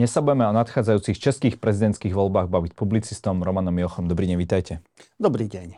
[0.00, 4.08] Dnes sa budeme o nadchádzajúcich českých prezidentských voľbách baviť publicistom Romanom Jochom.
[4.08, 4.80] Dobrý deň, vítajte.
[5.20, 5.76] Dobrý deň.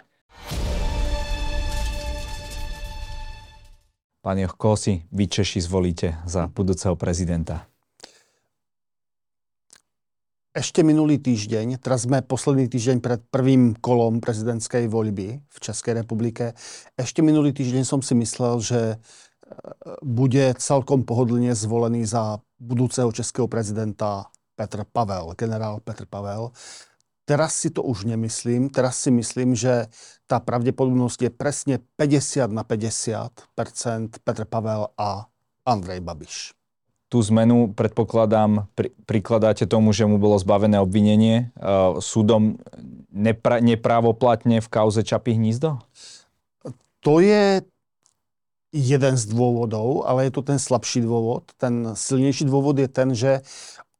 [4.23, 7.67] Pán Joch, koho si vy Češi zvolíte za budúceho prezidenta?
[10.55, 16.55] Ešte minulý týždeň, teraz sme posledný týždeň pred prvým kolom prezidentskej voľby v Českej republike,
[16.95, 18.97] ešte minulý týždeň som si myslel, že e,
[19.99, 26.55] bude celkom pohodlne zvolený za budúceho českého prezidenta Petr Pavel, generál Petr Pavel.
[27.27, 28.71] Teraz si to už nemyslím.
[28.71, 29.91] Teraz si myslím, že
[30.31, 35.27] tá pravdepodobnosť je presne 50 na 50% Petr Pavel a
[35.67, 36.55] Andrej Babiš
[37.13, 42.57] tú zmenu, predpokladám, pri, prikladáte tomu, že mu bolo zbavené obvinenie uh, súdom
[43.13, 45.77] nepra, neprávoplatne v kauze Čapy hnízdo?
[47.05, 47.61] To je
[48.73, 51.53] jeden z dôvodov, ale je to ten slabší dôvod.
[51.61, 53.45] Ten silnejší dôvod je ten, že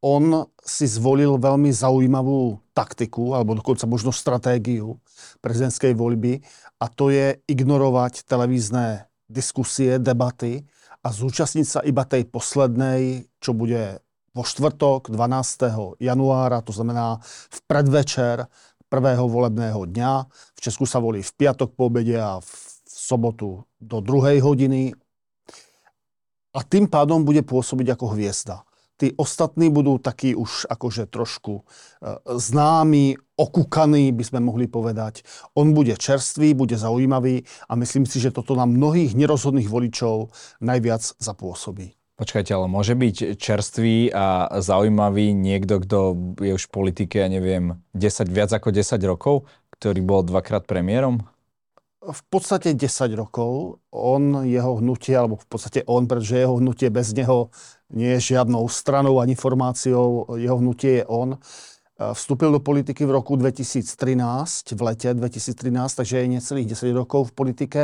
[0.03, 4.99] on si zvolil veľmi zaujímavú taktiku, alebo dokonca možno stratégiu
[5.45, 6.43] prezidentskej voľby
[6.83, 10.67] a to je ignorovať televízne diskusie, debaty
[11.07, 14.03] a zúčastniť sa iba tej poslednej, čo bude
[14.35, 16.01] vo štvrtok 12.
[16.03, 17.21] januára, to znamená
[17.53, 18.51] v predvečer
[18.91, 20.13] prvého volebného dňa.
[20.57, 22.53] V Česku sa volí v piatok po obede a v
[23.03, 24.95] sobotu do druhej hodiny.
[26.55, 28.63] A tým pádom bude pôsobiť ako hviezda
[29.03, 31.63] tí ostatní budú takí už akože trošku e,
[32.39, 35.27] známi, okúkaní, by sme mohli povedať.
[35.59, 40.31] On bude čerstvý, bude zaujímavý a myslím si, že toto na mnohých nerozhodných voličov
[40.63, 41.99] najviac zapôsobí.
[42.15, 45.99] Počkajte, ale môže byť čerstvý a zaujímavý niekto, kto
[46.39, 51.27] je už v politike, ja neviem, 10, viac ako 10 rokov, ktorý bol dvakrát premiérom?
[52.03, 53.79] V podstate 10 rokov.
[53.95, 57.55] On, jeho hnutie, alebo v podstate on, pretože jeho hnutie bez neho
[57.95, 61.39] nie je žiadnou stranou ani formáciou, jeho hnutie je on.
[62.03, 63.87] Vstúpil do politiky v roku 2013,
[64.75, 65.55] v lete 2013,
[65.95, 67.83] takže je necelých 10 rokov v politike.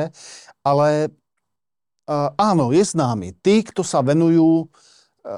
[0.67, 1.15] Ale
[2.35, 3.39] áno, je známy.
[3.39, 4.67] Tí, kto sa venujú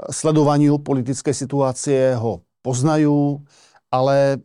[0.09, 3.45] sledovaniu politickej situácie, ho poznajú,
[3.93, 4.41] ale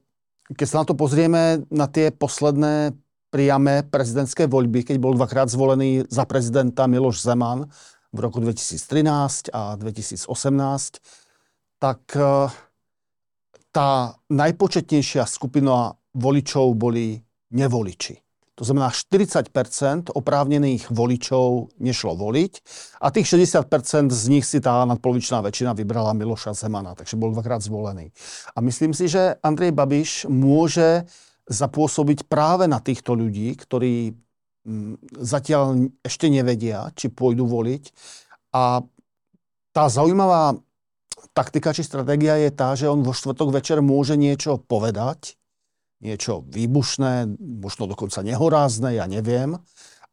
[0.51, 2.97] keď sa na to pozrieme na tie posledné
[3.35, 7.67] priame prezidentské voľby, keď bol dvakrát zvolený za prezidenta Miloš Zeman
[8.15, 10.31] v roku 2013 a 2018,
[11.75, 12.47] tak e,
[13.75, 17.19] tá najpočetnejšia skupina voličov boli
[17.51, 18.23] nevoliči.
[18.55, 22.53] To znamená, 40% oprávnených voličov nešlo voliť
[23.03, 27.59] a tých 60% z nich si tá nadpolovičná väčšina vybrala Miloša Zemana, takže bol dvakrát
[27.59, 28.15] zvolený.
[28.55, 31.03] A myslím si, že Andrej Babiš môže
[31.45, 34.13] zapôsobiť práve na týchto ľudí, ktorí
[34.65, 37.83] mm, zatiaľ ešte nevedia, či pôjdu voliť.
[38.57, 38.81] A
[39.75, 40.57] tá zaujímavá
[41.35, 45.35] taktika či stratégia je tá, že on vo štvrtok večer môže niečo povedať,
[45.99, 49.59] niečo výbušné, možno dokonca nehorázne, ja neviem,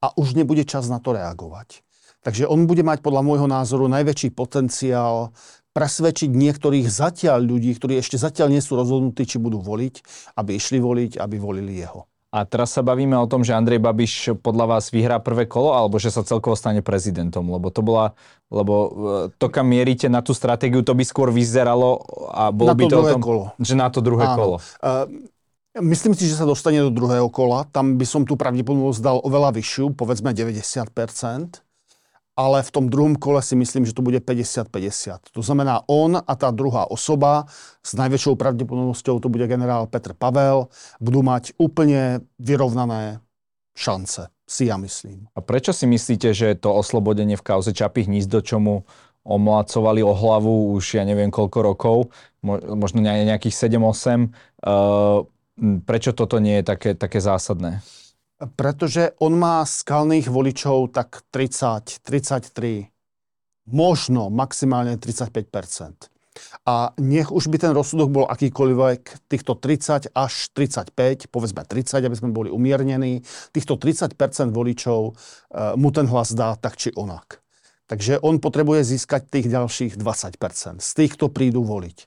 [0.02, 1.86] a už nebude čas na to reagovať.
[2.22, 5.34] Takže on bude mať podľa môjho názoru najväčší potenciál
[5.72, 9.94] presvedčiť niektorých zatiaľ ľudí, ktorí ešte zatiaľ nie sú rozhodnutí, či budú voliť,
[10.36, 12.08] aby išli voliť, aby volili jeho.
[12.32, 16.00] A teraz sa bavíme o tom, že Andrej Babiš podľa vás vyhrá prvé kolo, alebo
[16.00, 18.16] že sa celkovo stane prezidentom, lebo to bola,
[18.48, 18.88] lebo e,
[19.36, 22.00] to, kam mierite na tú stratégiu, to by skôr vyzeralo
[22.32, 23.42] a bolo na by to, to druhé o tom, kolo.
[23.60, 24.36] že na to druhé Áno.
[24.40, 24.56] kolo.
[24.80, 25.04] Uh,
[25.84, 27.68] myslím si, že sa dostane do druhého kola.
[27.68, 31.60] Tam by som tú pravdepodobnosť dal oveľa vyššiu, povedzme 90%
[32.32, 35.36] ale v tom druhom kole si myslím, že to bude 50-50.
[35.36, 37.44] To znamená, on a tá druhá osoba,
[37.84, 43.20] s najväčšou pravdepodobnosťou to bude generál Petr Pavel, budú mať úplne vyrovnané
[43.76, 45.28] šance, si ja myslím.
[45.36, 48.88] A prečo si myslíte, že to oslobodenie v kauze Čapy hnízdo, čomu
[49.22, 51.96] omlacovali o hlavu už ja neviem koľko rokov,
[52.42, 54.34] možno nejakých 7-8,
[54.66, 55.22] uh,
[55.86, 57.84] prečo toto nie je také, také zásadné?
[58.58, 62.90] Pretože on má skalných voličov tak 30, 33,
[63.70, 66.12] možno maximálne 35%
[66.64, 72.16] a nech už by ten rozsudok bol akýkoľvek, týchto 30 až 35, povedzme 30, aby
[72.16, 73.20] sme boli umiernení,
[73.52, 74.16] týchto 30
[74.48, 75.12] voličov e,
[75.76, 77.44] mu ten hlas dá tak či onak.
[77.90, 81.98] Takže on potrebuje získať tých ďalších 20% z tých, kto prídu voliť.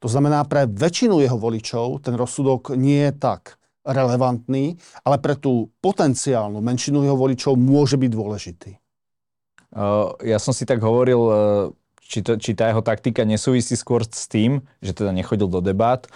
[0.00, 5.70] To znamená, pre väčšinu jeho voličov ten rozsudok nie je tak relevantný, ale pre tú
[5.84, 8.72] potenciálnu menšinu jeho voličov môže byť dôležitý.
[9.74, 11.34] Uh, ja som si tak hovoril, uh,
[12.00, 16.06] či, to, či tá jeho taktika nesúvisí skôr s tým, že teda nechodil do debát,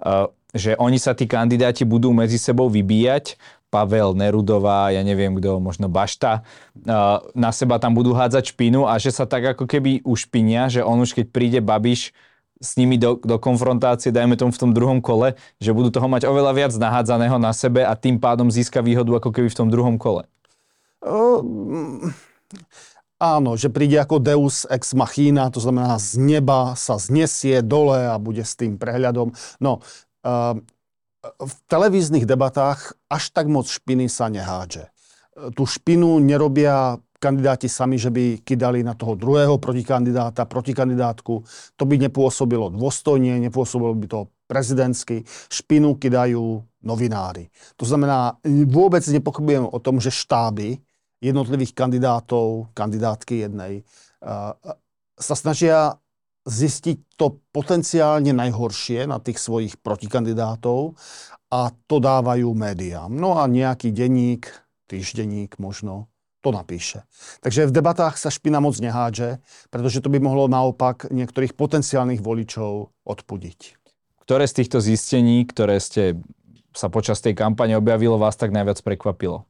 [0.00, 3.36] uh, že oni sa tí kandidáti budú medzi sebou vybíjať,
[3.68, 6.40] Pavel, Nerudová, ja neviem kto, možno Bašta,
[7.36, 11.04] na seba tam budú hádzať špinu a že sa tak ako keby ušpinia, že on
[11.04, 12.16] už keď príde Babiš,
[12.58, 16.26] s nimi do, do konfrontácie, dajme tomu v tom druhom kole, že budú toho mať
[16.26, 19.96] oveľa viac nahádzaného na sebe a tým pádom získa výhodu ako keby v tom druhom
[19.96, 20.26] kole?
[20.98, 21.40] Uh,
[23.22, 28.18] áno, že príde ako Deus ex machina, to znamená z neba sa znesie dole a
[28.18, 29.30] bude s tým prehľadom.
[29.62, 29.78] No,
[30.26, 30.58] uh,
[31.38, 34.90] v televíznych debatách až tak moc špiny sa nehádže.
[35.54, 41.42] Tú špinu nerobia kandidáti sami, že by kydali na toho druhého protikandidáta, protikandidátku.
[41.74, 45.26] To by nepôsobilo dôstojne, nepôsobilo by to prezidentsky.
[45.50, 47.50] Špinu kydajú novinári.
[47.76, 48.38] To znamená,
[48.70, 50.78] vôbec nepochybujem o tom, že štáby
[51.18, 53.82] jednotlivých kandidátov, kandidátky jednej,
[55.18, 55.98] sa snažia
[56.46, 60.94] zistiť to potenciálne najhoršie na tých svojich protikandidátov
[61.50, 63.10] a to dávajú médiám.
[63.10, 64.48] No a nejaký denník,
[64.86, 66.08] týždenník možno,
[66.48, 67.04] to napíše.
[67.44, 72.88] Takže v debatách sa špina moc nehádže, pretože to by mohlo naopak niektorých potenciálnych voličov
[73.04, 73.76] odpudiť.
[74.24, 76.16] Ktoré z týchto zistení, ktoré ste
[76.72, 79.44] sa počas tej kampane objavilo, vás tak najviac prekvapilo?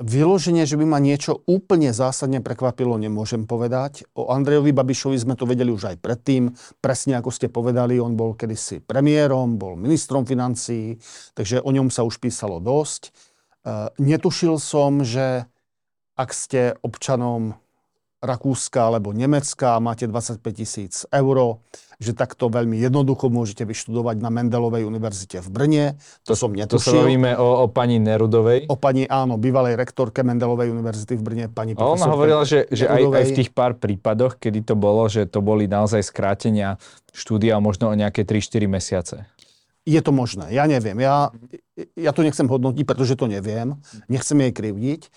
[0.00, 4.08] Vyloženie, že by ma niečo úplne zásadne prekvapilo, nemôžem povedať.
[4.16, 6.56] O Andrejovi Babišovi sme to vedeli už aj predtým.
[6.80, 10.96] Presne ako ste povedali, on bol kedysi premiérom, bol ministrom financií,
[11.36, 13.12] takže o ňom sa už písalo dosť.
[13.60, 15.44] E, netušil som, že
[16.16, 17.58] ak ste občanom
[18.20, 21.56] Rakúska alebo Nemecka máte 25 tisíc eur,
[21.96, 25.84] že takto veľmi jednoducho môžete vyštudovať na Mendelovej univerzite v Brne.
[26.28, 26.84] To, to som netušil.
[26.84, 28.68] To sa bavíme o, o pani Nerudovej?
[28.68, 33.08] O pani, áno, bývalej rektorke Mendelovej univerzity v Brne, pani ona hovorila, že, že aj,
[33.08, 36.76] aj v tých pár prípadoch, kedy to bolo, že to boli naozaj skrátenia
[37.16, 39.16] štúdia možno o nejaké 3-4 mesiace.
[39.88, 41.00] Je to možné, ja neviem.
[41.00, 41.32] Ja,
[41.96, 43.80] ja to nechcem hodnotiť, pretože to neviem.
[44.12, 45.08] Nechcem jej krivdiť.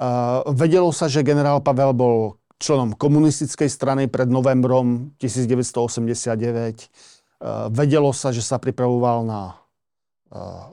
[0.00, 6.88] Uh, vedelo sa, že generál Pavel bol členom komunistickej strany pred novembrom 1989.
[7.36, 9.60] Uh, vedelo sa, že sa pripravoval na
[10.32, 10.72] uh,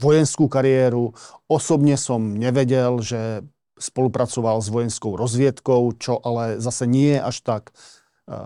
[0.00, 1.12] vojenskú kariéru.
[1.44, 3.44] Osobne som nevedel, že
[3.76, 7.62] spolupracoval s vojenskou rozviedkou, čo ale zase nie je až tak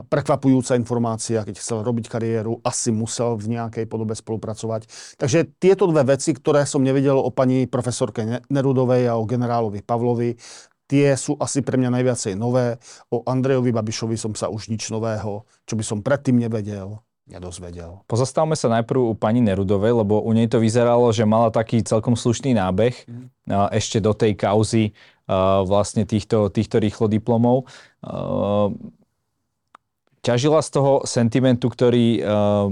[0.09, 4.89] prekvapujúca informácia, keď chcel robiť kariéru, asi musel v nejakej podobe spolupracovať.
[5.19, 10.39] Takže tieto dve veci, ktoré som nevedel o pani profesorke Nerudovej a o generálovi Pavlovi,
[10.87, 12.79] tie sú asi pre mňa najviacej nové.
[13.11, 18.07] O Andrejovi Babišovi som sa už nič nového, čo by som predtým nevedel, nedozvedel.
[18.07, 22.15] Pozastavme sa najprv u pani Nerudovej, lebo u nej to vyzeralo, že mala taký celkom
[22.15, 23.51] slušný nábeh mm.
[23.75, 24.95] ešte do tej kauzy
[25.67, 27.67] vlastne týchto, týchto rýchlo diplomov
[30.27, 32.67] ťažila z toho sentimentu, ktorý uh,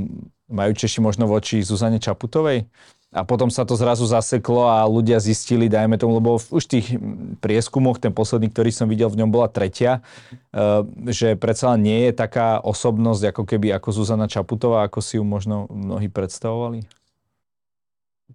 [0.51, 2.67] majú Češi možno voči Zuzane Čaputovej?
[3.15, 6.99] A potom sa to zrazu zaseklo a ľudia zistili, dajme tomu, lebo už v tých
[7.39, 10.03] prieskumoch, ten posledný, ktorý som videl, v ňom bola tretia,
[10.51, 15.23] uh, že predsa nie je taká osobnosť ako keby ako Zuzana Čaputová, ako si ju
[15.23, 16.83] možno mnohí predstavovali?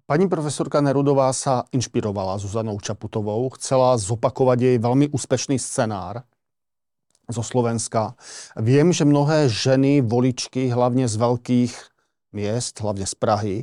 [0.08, 6.24] Pani profesorka Nerudová sa inšpirovala Zuzanou Čaputovou, chcela zopakovať jej veľmi úspešný scenár,
[7.30, 8.18] zo Slovenska.
[8.58, 11.72] Viem, že mnohé ženy, voličky, hlavne z veľkých
[12.34, 13.58] miest, hlavne z Prahy,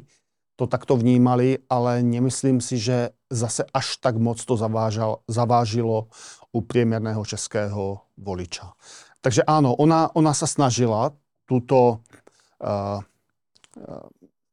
[0.58, 6.10] to takto vnímali, ale nemyslím si, že zase až tak moc to zavážal, zavážilo
[6.50, 8.74] u priemerného českého voliča.
[9.22, 11.14] Takže áno, ona, ona sa snažila
[11.46, 12.02] túto
[12.58, 13.06] uh,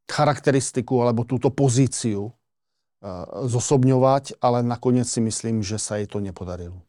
[0.05, 2.33] charakteristiku alebo túto pozíciu uh,
[3.49, 6.85] zosobňovať, ale nakoniec si myslím, že sa jej to nepodarilo.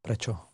[0.00, 0.47] Prečo?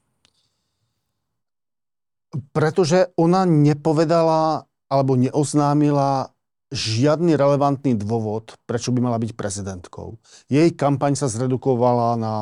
[2.53, 6.35] Pretože ona nepovedala alebo neoznámila
[6.75, 10.19] žiadny relevantný dôvod, prečo by mala byť prezidentkou.
[10.51, 12.35] Jej kampaň sa zredukovala na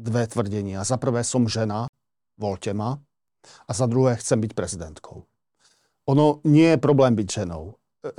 [0.00, 0.82] dve tvrdenia.
[0.88, 1.86] Za prvé som žena,
[2.40, 2.96] voľte ma.
[3.68, 5.28] A za druhé chcem byť prezidentkou.
[6.08, 7.64] Ono nie je problém byť ženou.
[7.68, 8.12] E,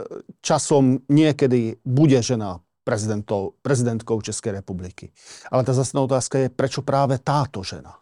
[0.45, 5.09] časom niekedy bude žena prezidentkou Českej republiky.
[5.49, 7.97] Ale tá zasná otázka je, prečo práve táto žena?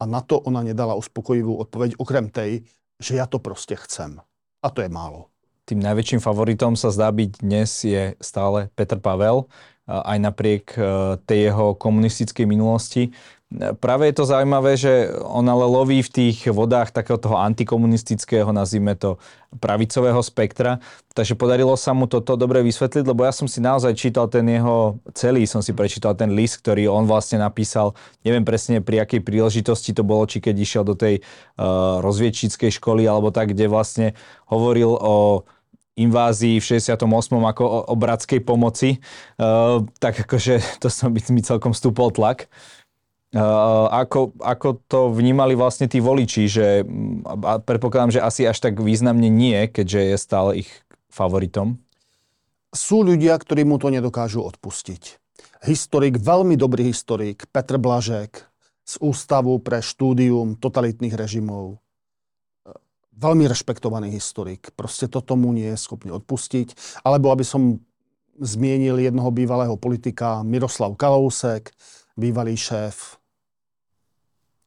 [0.00, 2.64] A na to ona nedala uspokojivú odpoveď, okrem tej,
[2.96, 4.16] že ja to proste chcem.
[4.64, 5.28] A to je málo.
[5.68, 9.46] Tým najväčším favoritom sa zdá byť dnes je stále Petr Pavel,
[9.90, 10.82] aj napriek e,
[11.26, 13.10] tej jeho komunistickej minulosti.
[13.50, 18.94] Práve je to zaujímavé, že on ale loví v tých vodách takého toho antikomunistického, nazvime
[18.94, 19.18] to,
[19.58, 20.78] pravicového spektra.
[21.10, 25.02] Takže podarilo sa mu toto dobre vysvetliť, lebo ja som si naozaj čítal ten jeho
[25.18, 29.90] celý, som si prečítal ten list, ktorý on vlastne napísal, neviem presne pri akej príležitosti
[29.90, 34.14] to bolo, či keď išiel do tej uh, rozviedčickej školy alebo tak, kde vlastne
[34.46, 35.42] hovoril o
[35.98, 37.02] invázii v 68.
[37.34, 39.02] ako o, o bratskej pomoci,
[39.42, 42.46] uh, tak akože to som by mi celkom stúpol tlak.
[43.34, 46.82] Ako, ako to vnímali vlastne tí voliči, že
[47.46, 50.70] a predpokladám, že asi až tak významne nie, keďže je stále ich
[51.06, 51.78] favoritom?
[52.74, 55.18] Sú ľudia, ktorí mu to nedokážu odpustiť.
[55.66, 58.50] Historik, veľmi dobrý historik, Petr Blažek
[58.82, 61.78] z Ústavu pre štúdium totalitných režimov.
[63.14, 64.72] Veľmi rešpektovaný historik.
[64.74, 66.98] Proste to tomu nie je schopný odpustiť.
[67.04, 67.78] Alebo aby som
[68.40, 71.70] zmienil jednoho bývalého politika, Miroslav Kalousek,
[72.16, 73.19] bývalý šéf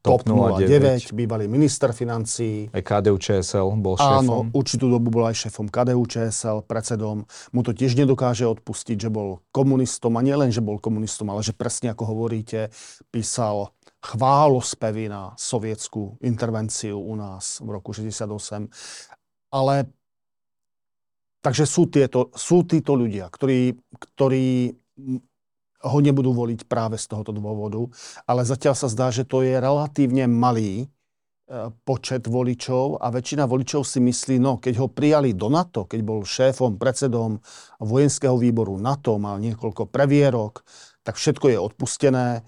[0.03, 2.67] TOP 09, bývalý minister financí.
[2.75, 4.19] Aj KDU ČSL bol šéfom.
[4.19, 7.24] Áno, určitú dobu bol aj šéfom KDU čsl, predsedom.
[7.55, 10.19] Mu to tiež nedokáže odpustiť, že bol komunistom.
[10.19, 12.67] A nielen, že bol komunistom, ale že presne ako hovoríte,
[13.15, 13.72] písal
[14.03, 18.67] chválospevy na sovietskú intervenciu u nás v roku 68.
[19.55, 19.88] Ale
[21.39, 24.75] takže sú, tieto, sú títo ľudia, ktorí, ktorí
[25.84, 27.84] ho nebudú voliť práve z tohoto dôvodu,
[28.24, 30.88] ale zatiaľ sa zdá, že to je relatívne malý e,
[31.84, 36.24] počet voličov a väčšina voličov si myslí, no keď ho prijali do NATO, keď bol
[36.24, 37.44] šéfom, predsedom
[37.84, 40.63] vojenského výboru NATO, mal niekoľko previerok,
[41.04, 42.42] tak všetko je odpustené, e,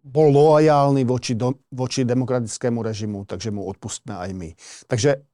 [0.00, 4.50] bol loajálny voči, do, voči demokratickému režimu, takže mu odpustíme aj my.
[4.88, 5.29] Takže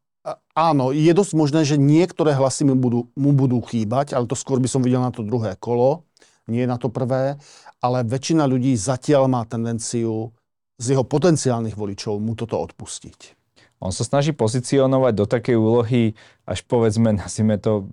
[0.52, 4.58] áno, je dosť možné, že niektoré hlasy mu budú, mu budú chýbať, ale to skôr
[4.58, 6.02] by som videl na to druhé kolo,
[6.50, 7.38] nie na to prvé,
[7.78, 10.34] ale väčšina ľudí zatiaľ má tendenciu
[10.76, 13.38] z jeho potenciálnych voličov mu toto odpustiť.
[13.80, 16.16] On sa snaží pozicionovať do takej úlohy,
[16.48, 17.84] až povedzme, nazvime to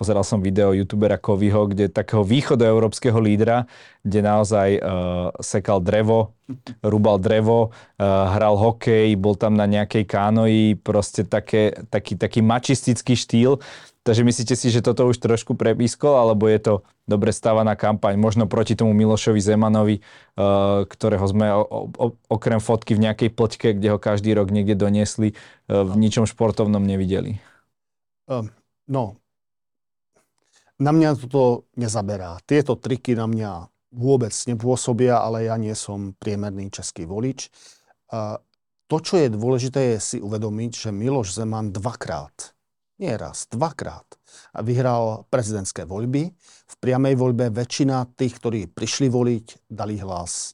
[0.00, 3.68] Pozeral som video youtubera Kovyho, kde takého východoeurópskeho lídra,
[4.00, 6.32] kde naozaj uh, sekal drevo,
[6.80, 13.12] rúbal drevo, uh, hral hokej, bol tam na nejakej kánoji, proste také, taký, taký mačistický
[13.12, 13.60] štýl.
[14.00, 18.48] Takže myslíte si, že toto už trošku prebískol, alebo je to dobre stávaná kampaň, možno
[18.48, 21.52] proti tomu Milošovi Zemanovi, uh, ktorého sme
[22.32, 25.36] okrem fotky v nejakej plťke, kde ho každý rok niekde doniesli,
[25.68, 27.36] v ničom športovnom nevideli?
[28.24, 28.48] Um,
[28.88, 29.20] no,
[30.80, 32.40] na mňa toto nezaberá.
[32.48, 37.52] Tieto triky na mňa vôbec nepôsobia, ale ja nie som priemerný český volič.
[38.90, 42.56] To, čo je dôležité, je si uvedomiť, že Miloš Zeman dvakrát,
[42.98, 44.06] nie raz, dvakrát
[44.66, 46.32] vyhral prezidentské voľby.
[46.66, 50.52] V priamej voľbe väčšina tých, ktorí prišli voliť, dali hlas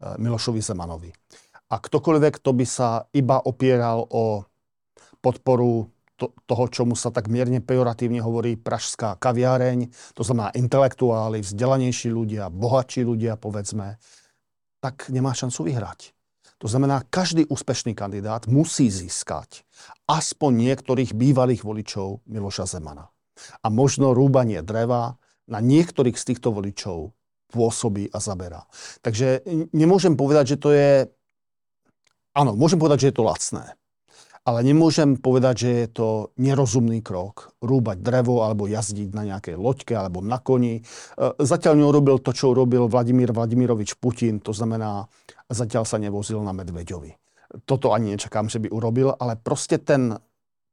[0.00, 1.10] e, Milošovi Zemanovi.
[1.68, 4.46] A ktokoľvek, kto by sa iba opieral o
[5.20, 12.08] podporu to, toho, čomu sa tak mierne pejoratívne hovorí pražská kaviareň, to znamená intelektuáli, vzdelanejší
[12.08, 14.00] ľudia, bohatší ľudia, povedzme,
[14.80, 16.16] tak nemá šancu vyhrať.
[16.64, 19.68] To znamená, každý úspešný kandidát musí získať
[20.08, 23.12] aspoň niektorých bývalých voličov Miloša Zemana.
[23.60, 27.12] A možno rúbanie dreva na niektorých z týchto voličov
[27.52, 28.64] pôsobí a zaberá.
[29.04, 29.44] Takže
[29.76, 31.12] nemôžem povedať, že to je...
[32.32, 33.76] Áno, môžem povedať, že je to lacné
[34.46, 37.50] ale nemôžem povedať, že je to nerozumný krok.
[37.58, 40.78] Rúbať drevo alebo jazdiť na nejakej loďke alebo na koni.
[40.78, 40.82] E,
[41.42, 45.10] zatiaľ neurobil to, čo urobil Vladimír Vladimirovič Putin, to znamená,
[45.50, 47.10] zatiaľ sa nevozil na Medveďovi.
[47.66, 50.14] Toto ani nečakám, že by urobil, ale proste ten,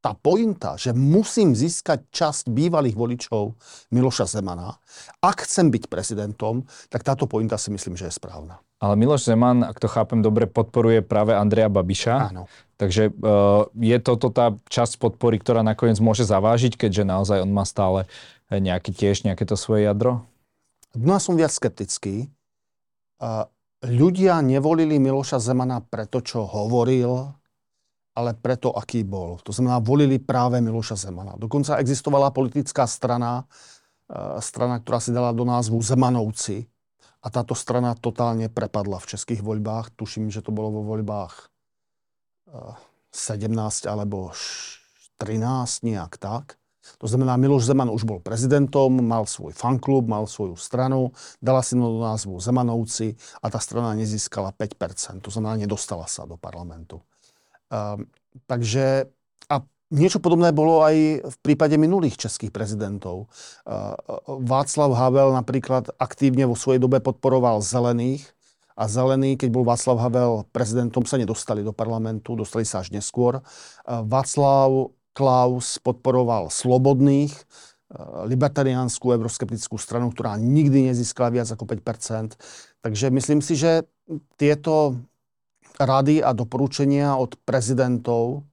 [0.03, 3.55] tá pointa, že musím získať časť bývalých voličov
[3.95, 4.75] Miloša Zemana,
[5.23, 8.59] ak chcem byť prezidentom, tak táto pointa si myslím, že je správna.
[8.83, 12.35] Ale Miloš Zeman, ak to chápem dobre, podporuje práve Andreja Babiša.
[12.35, 12.51] Áno.
[12.75, 17.63] Takže uh, je toto tá časť podpory, ktorá nakoniec môže zavážiť, keďže naozaj on má
[17.63, 18.03] stále
[18.51, 20.27] nejaké tiež nejaké to svoje jadro?
[20.99, 22.27] No ja som viac skeptický.
[23.23, 23.47] Uh,
[23.87, 27.31] ľudia nevolili Miloša Zemana preto, čo hovoril,
[28.13, 29.41] ale preto, aký bol.
[29.41, 31.33] To znamená, volili práve Miloša Zemana.
[31.33, 36.69] Dokonca existovala politická strana, uh, strana, ktorá si dala do názvu Zemanovci
[37.23, 39.95] a táto strana totálne prepadla v českých voľbách.
[39.97, 41.49] Tuším, že to bolo vo voľbách
[43.09, 44.29] 17 eh, alebo
[45.17, 46.59] 13, nejak tak.
[46.99, 51.79] To znamená, Miloš Zeman už bol prezidentom, mal svoj fanklub, mal svoju stranu, dala si
[51.79, 55.23] do názvu Zemanovci a tá strana nezískala 5%.
[55.23, 56.99] To znamená, nedostala sa do parlamentu.
[57.73, 58.05] Um,
[58.45, 59.09] takže
[59.49, 63.29] a Niečo podobné bolo aj v prípade minulých českých prezidentov.
[64.25, 68.25] Václav Havel napríklad aktívne vo svojej dobe podporoval zelených
[68.73, 73.45] a zelení, keď bol Václav Havel prezidentom, sa nedostali do parlamentu, dostali sa až neskôr.
[73.85, 77.37] Václav Klaus podporoval slobodných,
[78.25, 82.33] libertariánsku euroskeptickú stranu, ktorá nikdy nezískala viac ako 5%
[82.83, 83.87] Takže myslím si, že
[84.35, 84.99] tieto
[85.77, 88.45] rady a doporučenia od prezidentov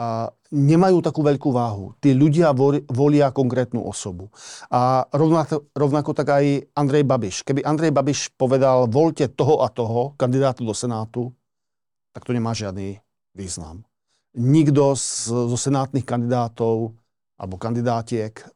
[0.00, 1.92] a nemajú takú veľkú váhu.
[2.00, 2.56] Tí ľudia
[2.88, 4.32] volia konkrétnu osobu.
[4.72, 7.44] A rovnako, rovnako tak aj Andrej Babiš.
[7.44, 11.30] Keby Andrej Babiš povedal, voľte toho a toho kandidátu do Senátu,
[12.16, 12.98] tak to nemá žiadny
[13.36, 13.84] význam.
[14.34, 16.96] Nikto z, zo senátnych kandidátov
[17.36, 18.46] alebo kandidátiek e,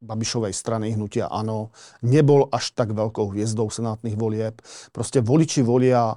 [0.00, 4.58] Babišovej strany hnutia Áno nebol až tak veľkou hviezdou senátnych volieb.
[4.90, 6.16] Proste voliči volia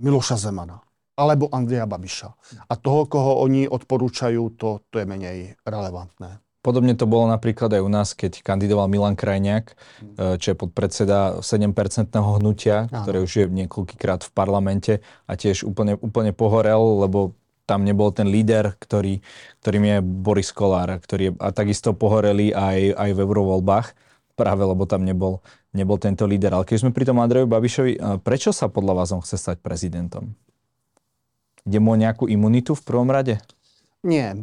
[0.00, 0.80] Miloša Zemana
[1.20, 2.28] alebo Andreja Babiša.
[2.68, 6.40] A toho, koho oni odporúčajú, to, to je menej relevantné.
[6.60, 10.36] Podobne to bolo napríklad aj u nás, keď kandidoval Milan Krajniak, mm.
[10.36, 14.92] čo je podpredseda 7-percentného hnutia, ktoré už je niekoľkýkrát v parlamente
[15.24, 17.32] a tiež úplne, úplne pohorel, lebo
[17.70, 19.22] tam nebol ten líder, ktorý,
[19.62, 23.86] ktorým je Boris Kolár, ktorý je, a takisto pohoreli aj, aj v eurovoľbách,
[24.34, 25.38] práve lebo tam nebol,
[25.70, 26.50] nebol tento líder.
[26.50, 30.34] Ale keď sme pri tom Andreju Babišovi, prečo sa podľa vás on chce stať prezidentom?
[31.62, 33.38] Ide mu nejakú imunitu v prvom rade?
[34.02, 34.34] Nie.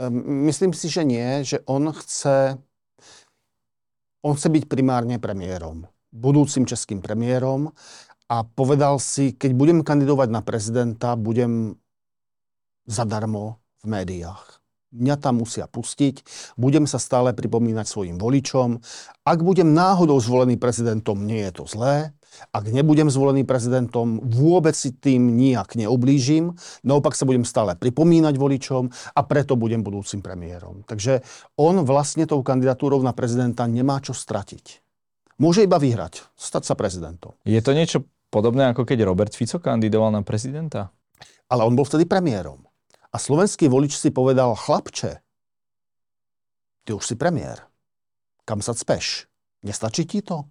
[0.00, 2.56] Ehm, myslím si, že nie, že on chce,
[4.24, 7.74] on chce byť primárne premiérom, budúcim českým premiérom
[8.30, 11.76] a povedal si, keď budem kandidovať na prezidenta, budem
[12.84, 14.64] zadarmo v médiách.
[14.94, 16.22] Mňa tam musia pustiť,
[16.54, 18.78] budem sa stále pripomínať svojim voličom.
[19.26, 22.14] Ak budem náhodou zvolený prezidentom, nie je to zlé.
[22.54, 26.54] Ak nebudem zvolený prezidentom, vôbec si tým nijak neublížim,
[26.86, 30.86] naopak sa budem stále pripomínať voličom a preto budem budúcim premiérom.
[30.86, 31.26] Takže
[31.58, 34.82] on vlastne tou kandidatúrou na prezidenta nemá čo stratiť.
[35.42, 37.34] Môže iba vyhrať, stať sa prezidentom.
[37.42, 40.94] Je to niečo podobné, ako keď Robert Fico kandidoval na prezidenta?
[41.50, 42.62] Ale on bol vtedy premiérom.
[43.14, 45.22] A slovenský volič si povedal, chlapče,
[46.82, 47.62] ty už si premiér.
[48.42, 49.30] Kam sa cpeš?
[49.62, 50.50] Nestačí ti to?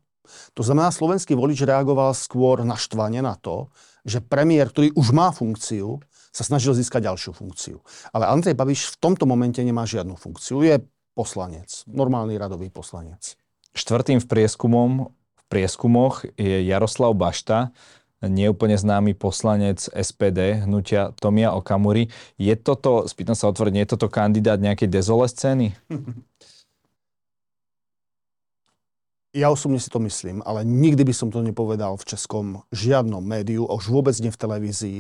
[0.55, 3.67] To znamená, slovenský volič reagoval skôr naštvane na to,
[4.07, 5.99] že premiér, ktorý už má funkciu,
[6.31, 7.77] sa snažil získať ďalšiu funkciu.
[8.15, 10.63] Ale Andrej Babiš v tomto momente nemá žiadnu funkciu.
[10.63, 10.79] Je
[11.13, 13.35] poslanec, normálny radový poslanec.
[13.75, 17.75] Štvrtým v, prieskumom, v prieskumoch je Jaroslav Bašta,
[18.27, 22.07] neúplne známy poslanec SPD, hnutia Tomia Okamury.
[22.39, 25.75] Je toto, spýtam sa otvorene, je toto kandidát nejakej dezole scény?
[29.33, 33.65] Ja osobne si to myslím, ale nikdy by som to nepovedal v českom žiadnom médiu,
[33.65, 34.99] už vôbec nie v televízii,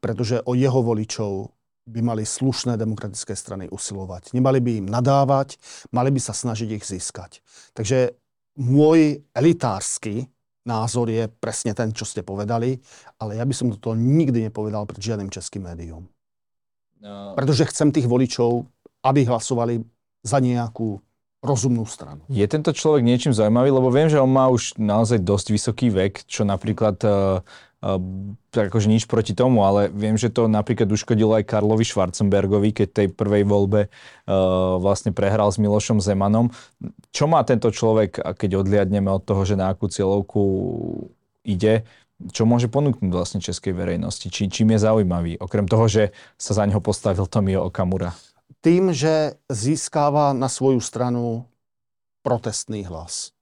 [0.00, 1.52] pretože o jeho voličov
[1.84, 4.32] by mali slušné demokratické strany usilovať.
[4.32, 5.60] Nemali by im nadávať,
[5.92, 7.44] mali by sa snažiť ich získať.
[7.76, 8.16] Takže
[8.56, 10.32] môj elitársky
[10.64, 12.80] názor je presne ten, čo ste povedali,
[13.20, 16.08] ale ja by som toto nikdy nepovedal pred žiadnym českým médium.
[17.04, 17.36] No.
[17.36, 18.64] Pretože chcem tých voličov,
[19.04, 19.84] aby hlasovali
[20.24, 20.96] za nejakú
[21.44, 22.24] rozumnú stranu.
[22.32, 26.24] Je tento človek niečím zaujímavý, lebo viem, že on má už naozaj dosť vysoký vek,
[26.24, 27.44] čo napríklad uh,
[27.84, 28.00] uh,
[28.56, 33.08] akože nič proti tomu, ale viem, že to napríklad uškodilo aj Karlovi Schwarzenbergovi, keď tej
[33.12, 36.48] prvej voľbe uh, vlastne prehral s Milošom Zemanom.
[37.12, 40.42] Čo má tento človek, keď odliadneme od toho, že na akú cieľovku
[41.44, 41.84] ide,
[42.32, 44.32] čo môže ponúknuť vlastne českej verejnosti?
[44.32, 45.36] Či, čím je zaujímavý?
[45.36, 48.16] Okrem toho, že sa za neho postavil Tomio Okamura
[48.64, 51.44] tým, že získáva na svoju stranu
[52.24, 53.36] protestný hlas.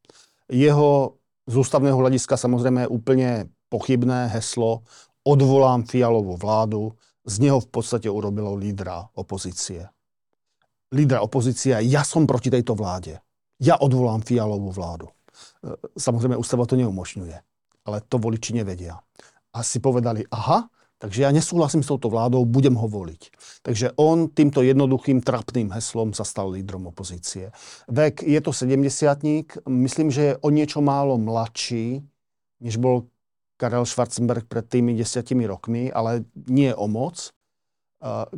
[0.51, 1.15] Jeho
[1.47, 4.85] z ústavného hľadiska samozrejme úplne pochybné heslo
[5.25, 6.93] odvolám Fialovú vládu,
[7.25, 9.89] z neho v podstate urobilo lídra opozície.
[10.93, 13.17] Lídra opozície, ja som proti tejto vláde.
[13.63, 15.09] Ja odvolám Fialovú vládu.
[15.09, 17.37] E, samozrejme, ústava to neumožňuje,
[17.89, 19.01] ale to voliči nevedia.
[19.55, 20.69] A si povedali, aha,
[21.03, 23.23] Takže ja nesúhlasím s touto vládou, budem ho voliť.
[23.67, 27.51] Takže on týmto jednoduchým trapným heslom sa stal lídrom opozície.
[27.91, 32.07] Vek je to 70 myslím, že je o niečo málo mladší,
[32.63, 33.11] než bol
[33.63, 37.31] Karel Schwarzenberg pred tými desiatimi rokmi, ale nie o moc.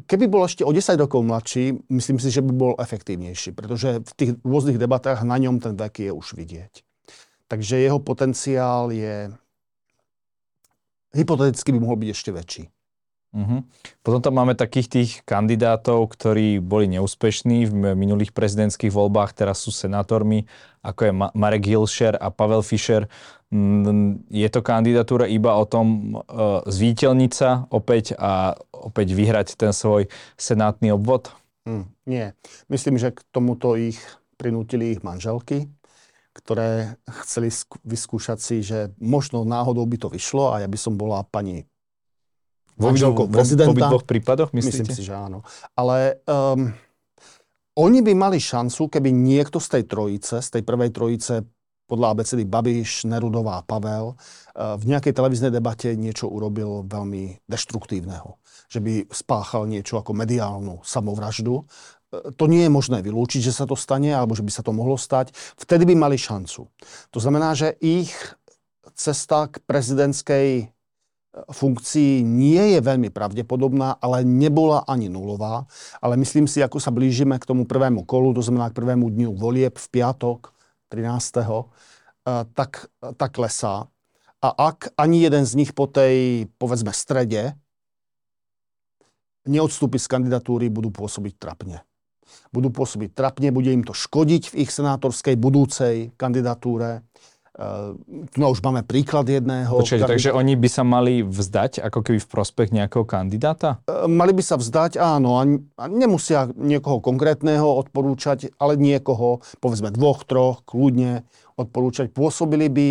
[0.05, 4.13] Keby bol ešte o 10 rokov mladší, myslím si, že by bol efektívnejší, pretože v
[4.13, 6.85] tých rôznych debatách na ňom ten vek je už vidieť.
[7.49, 9.33] Takže jeho potenciál je
[11.17, 12.65] hypoteticky by mohol byť ešte väčší.
[13.35, 13.67] Uh-huh.
[14.07, 19.75] Potom tam máme takých tých kandidátov, ktorí boli neúspešní v minulých prezidentských voľbách, teraz sú
[19.75, 20.47] senátormi,
[20.87, 23.11] ako je Ma- Marek Hilšer a Pavel Fischer.
[23.51, 29.75] Mm, je to kandidatúra iba o tom uh, zvítelniť sa opäť a opäť vyhrať ten
[29.75, 30.07] svoj
[30.39, 31.35] senátny obvod?
[31.67, 32.31] Hmm, nie.
[32.71, 33.99] Myslím, že k tomuto ich
[34.39, 35.67] prinútili ich manželky
[36.35, 37.47] ktoré chceli
[37.87, 41.63] vyskúšať si, že možno náhodou by to vyšlo a ja by som bola pani
[42.79, 43.75] manželkou prezidenta.
[43.75, 44.87] V dvoch prípadoch, myslíte?
[44.87, 45.47] Myslím si, že áno.
[45.75, 46.75] Ale um,
[47.75, 51.47] oni by mali šancu, keby niekto z tej trojice, z tej prvej trojice
[51.85, 54.17] podľa abecedy Babiš, Nerudová, Pavel,
[54.57, 58.41] v nejakej televíznej debate niečo urobil veľmi deštruktívneho.
[58.73, 61.69] Že by spáchal niečo ako mediálnu samovraždu.
[62.09, 64.97] To nie je možné vylúčiť, že sa to stane, alebo že by sa to mohlo
[64.97, 65.37] stať.
[65.61, 66.73] Vtedy by mali šancu.
[67.13, 68.17] To znamená, že ich
[68.97, 70.73] cesta k prezidentskej
[71.51, 75.67] funkcií nie je veľmi pravdepodobná, ale nebola ani nulová.
[75.99, 79.31] Ale myslím si, ako sa blížime k tomu prvému kolu, to znamená k prvému dňu
[79.35, 80.55] volieb v piatok
[80.89, 81.71] 13.
[82.25, 82.89] Eh, tak,
[83.21, 83.91] tak klesá.
[84.41, 87.57] A ak ani jeden z nich po tej, povedzme, strede
[89.45, 91.85] neodstúpi z kandidatúry, budú pôsobiť trapne.
[92.49, 97.05] Budú pôsobiť trapne, bude im to škodiť v ich senátorskej budúcej kandidatúre
[97.55, 97.95] Uh,
[98.35, 99.79] tu už máme príklad jedného.
[99.79, 103.79] Počkajte, takže oni by sa mali vzdať ako keby v prospech nejakého kandidáta?
[103.87, 105.39] Uh, mali by sa vzdať, áno.
[105.39, 105.47] A,
[105.79, 111.23] a nemusia niekoho konkrétneho odporúčať, ale niekoho, povedzme dvoch, troch, kľudne
[111.55, 112.11] odporúčať.
[112.11, 112.89] Pôsobili by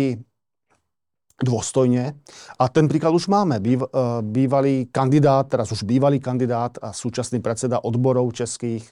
[1.44, 2.16] dôstojne.
[2.56, 3.60] A ten príklad už máme.
[3.60, 8.88] Býv, uh, bývalý kandidát, teraz už bývalý kandidát a súčasný predseda odborov českých,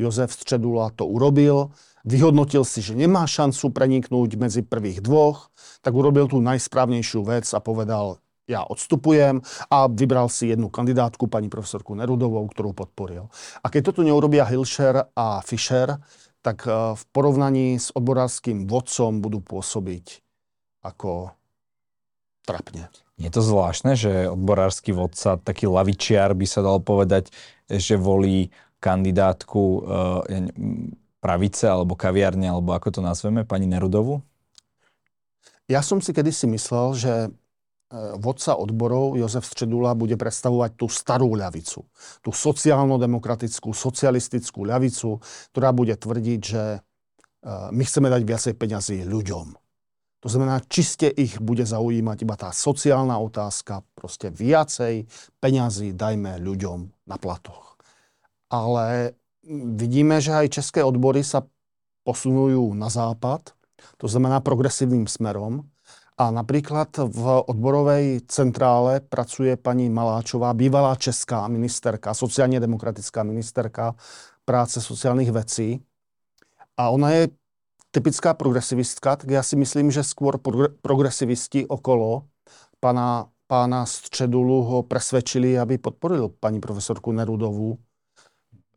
[0.00, 1.70] Jozef Středula to urobil
[2.04, 5.52] vyhodnotil si, že nemá šancu preniknúť medzi prvých dvoch,
[5.84, 9.38] tak urobil tú najsprávnejšiu vec a povedal, ja odstupujem
[9.70, 13.30] a vybral si jednu kandidátku, pani profesorku Nerudovou, ktorú podporil.
[13.62, 16.02] A keď toto neurobia Hilšer a Fischer,
[16.42, 20.24] tak e, v porovnaní s odborárským vodcom budú pôsobiť
[20.82, 21.30] ako
[22.42, 22.90] trapne.
[23.20, 27.30] Je to zvláštne, že odborársky vodca, taký lavičiar by sa dal povedať,
[27.68, 30.24] že volí kandidátku uh,
[31.20, 34.24] pravice alebo kaviarne, alebo ako to nazveme, pani Nerudovu?
[35.70, 37.28] Ja som si kedysi myslel, že e,
[38.18, 41.86] vodca odborov Jozef Středula bude predstavovať tú starú ľavicu.
[42.24, 45.22] Tú sociálno-demokratickú, socialistickú ľavicu,
[45.54, 46.78] ktorá bude tvrdiť, že e,
[47.70, 49.46] my chceme dať viacej peňazí ľuďom.
[50.20, 55.06] To znamená, čiste ich bude zaujímať iba tá sociálna otázka, proste viacej
[55.38, 57.79] peňazí dajme ľuďom na platoch.
[58.50, 59.14] Ale
[59.50, 61.46] vidíme, že aj české odbory sa
[62.04, 63.54] posunujú na západ,
[63.96, 65.70] to znamená progresívnym smerom.
[66.20, 73.96] A napríklad v odborovej centrále pracuje pani Maláčová, bývalá česká ministerka, sociálne demokratická ministerka
[74.44, 75.80] práce sociálnych vecí.
[76.76, 77.32] A ona je
[77.88, 80.36] typická progresivistka, tak ja si myslím, že skôr
[80.84, 82.28] progresivisti okolo
[82.84, 87.80] pana, pána Středulu ho presvedčili, aby podporil pani profesorku Nerudovú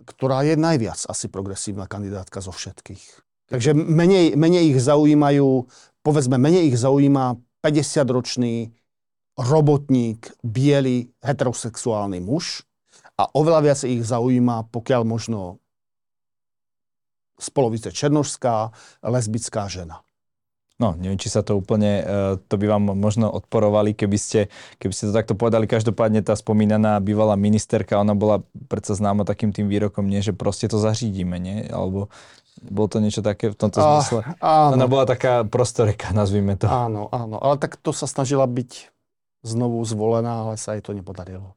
[0.03, 3.03] ktorá je najviac asi progresívna kandidátka zo všetkých.
[3.49, 5.67] Takže menej, menej ich zaujímajú,
[6.05, 8.71] povedzme, menej ich zaujíma 50-ročný
[9.39, 12.67] robotník, biely, heterosexuálny muž
[13.17, 15.63] a oveľa viac ich zaujíma, pokiaľ možno
[17.41, 18.71] z polovice černožská,
[19.03, 20.05] lesbická žena.
[20.83, 24.51] No, neviem, či sa to úplne, e, to by vám možno odporovali, keby ste,
[24.83, 25.63] keby ste to takto povedali.
[25.63, 30.67] Každopádne tá spomínaná bývalá ministerka, ona bola predsa známa takým tým výrokom, nie, že proste
[30.67, 31.71] to zařídíme, nie?
[31.71, 32.11] Alebo
[32.59, 34.19] bolo to niečo také v tomto ah, zmysle?
[34.43, 34.75] Áno.
[34.75, 36.67] Ona bola taká prostoreka, nazvime to.
[36.67, 37.39] Áno, áno.
[37.39, 38.91] Ale tak to sa snažila byť
[39.47, 41.55] znovu zvolená, ale sa jej to nepodarilo.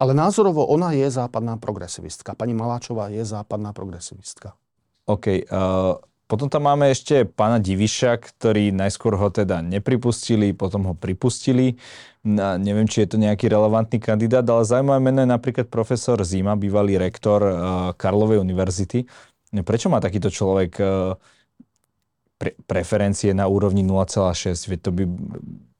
[0.00, 2.36] Ale názorovo ona je západná progresivistka.
[2.36, 4.56] Pani Maláčová je západná progresivistka.
[5.04, 5.48] OK.
[5.48, 11.74] Uh, potom tam máme ešte pána Diviša, ktorý najskôr ho teda nepripustili, potom ho pripustili.
[12.22, 16.54] Na, neviem, či je to nejaký relevantný kandidát, ale zaujímavé meno je napríklad profesor Zima,
[16.54, 17.54] bývalý rektor uh,
[17.98, 19.10] Karlovej univerzity.
[19.66, 21.18] Prečo má takýto človek uh,
[22.38, 24.54] pre, preferencie na úrovni 0,6?
[24.70, 25.04] Veď to by,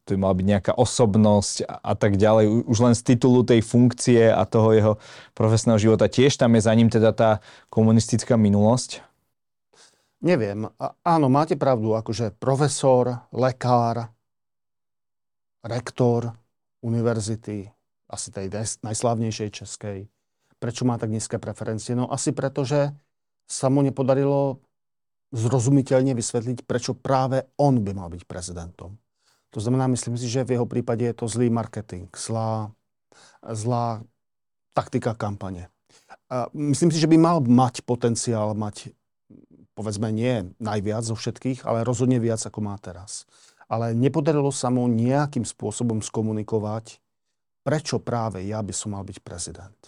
[0.03, 2.67] to by mala byť nejaká osobnosť a tak ďalej.
[2.67, 4.93] Už len z titulu tej funkcie a toho jeho
[5.39, 6.11] profesného života.
[6.11, 7.39] Tiež tam je za ním teda tá
[7.71, 9.10] komunistická minulosť.
[10.21, 10.69] Neviem.
[11.01, 14.13] Áno, máte pravdu, akože profesor, lekár,
[15.65, 16.37] rektor
[16.85, 17.73] univerzity,
[18.09, 18.53] asi tej
[18.85, 20.09] najslávnejšej českej.
[20.61, 21.97] Prečo má tak nízke preferencie?
[21.97, 22.93] No asi preto, že
[23.49, 24.61] sa mu nepodarilo
[25.33, 29.01] zrozumiteľne vysvetliť, prečo práve on by mal byť prezidentom.
[29.51, 32.71] To znamená, myslím si, že v jeho prípade je to zlý marketing, zlá,
[33.41, 34.05] zlá
[34.77, 35.73] taktika kampane.
[36.55, 38.95] Myslím si, že by mal mať potenciál mať
[39.81, 43.25] povedzme nie najviac zo všetkých, ale rozhodne viac ako má teraz.
[43.65, 47.01] Ale nepodarilo sa mu nejakým spôsobom skomunikovať,
[47.65, 49.81] prečo práve ja by som mal byť prezident.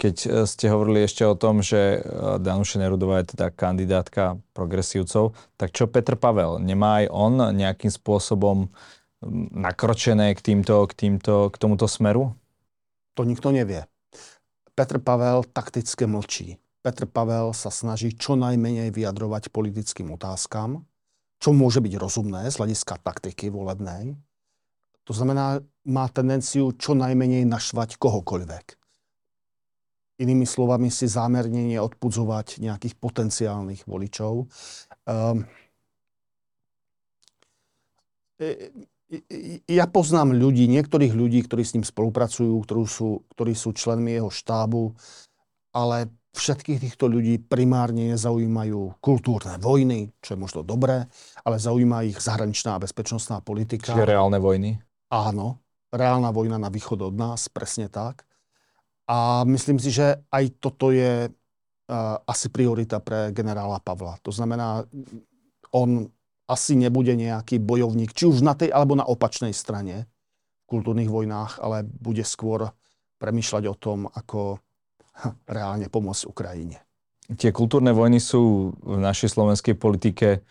[0.00, 5.36] Keď e, ste hovorili ešte o tom, že e, Danuše Nerudová je teda kandidátka progresívcov,
[5.60, 6.56] tak čo Petr Pavel?
[6.64, 8.72] Nemá aj on nejakým spôsobom
[9.52, 12.32] nakročené k, týmto, k, týmto, k tomuto smeru?
[13.14, 13.84] To nikto nevie.
[14.74, 16.58] Petr Pavel takticky mlčí.
[16.84, 20.84] Petr Pavel sa snaží čo najmenej vyjadrovať politickým otázkam,
[21.40, 24.12] čo môže byť rozumné z hľadiska taktiky volebnej.
[25.08, 28.76] To znamená, má tendenciu čo najmenej našvať kohokoľvek.
[30.20, 34.44] Inými slovami si zámerne neodpudzovať nejakých potenciálnych voličov.
[35.08, 35.48] Um,
[39.68, 44.28] ja poznám ľudí, niektorých ľudí, ktorí s ním spolupracujú, ktorí sú, ktorí sú členmi jeho
[44.28, 44.92] štábu,
[45.74, 51.06] ale všetkých týchto ľudí primárne nezaujímajú kultúrne vojny, čo je možno dobré,
[51.46, 53.94] ale zaujíma ich zahraničná a bezpečnostná politika.
[53.94, 54.82] Čiže reálne vojny?
[55.14, 55.62] Áno,
[55.94, 58.26] reálna vojna na východ od nás, presne tak.
[59.06, 64.18] A myslím si, že aj toto je uh, asi priorita pre generála Pavla.
[64.24, 64.82] To znamená,
[65.70, 66.08] on
[66.50, 70.08] asi nebude nejaký bojovník, či už na tej alebo na opačnej strane
[70.64, 72.72] v kultúrnych vojnách, ale bude skôr
[73.20, 74.63] premýšľať o tom, ako
[75.48, 76.82] reálne pomôcť Ukrajine.
[77.40, 80.44] Tie kultúrne vojny sú v našej slovenskej politike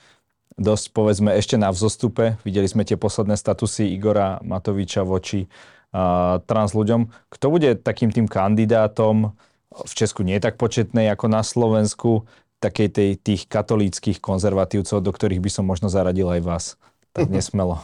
[0.58, 2.42] dosť, povedzme, ešte na vzostupe.
[2.42, 7.10] Videli sme tie posledné statusy Igora Matoviča voči uh, trans ľuďom.
[7.30, 9.34] Kto bude takým tým kandidátom
[9.74, 12.30] v Česku nie je tak početnej ako na Slovensku,
[12.62, 16.66] takej tej, tých katolíckých konzervatívcov, do ktorých by som možno zaradil aj vás.
[17.12, 17.82] Tak nesmelo.